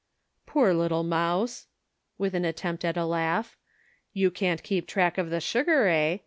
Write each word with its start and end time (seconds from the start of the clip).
"Poor 0.47 0.73
little 0.73 1.03
mouse!" 1.03 1.67
with 2.17 2.33
an 2.33 2.43
attempt 2.43 2.83
at 2.83 2.97
a 2.97 3.05
laugh. 3.05 3.51
"So 3.51 3.57
you 4.13 4.31
can't 4.31 4.63
keep 4.63 4.87
track 4.87 5.19
of 5.19 5.29
the 5.29 5.39
sugar, 5.39 5.87
eh 5.89 6.17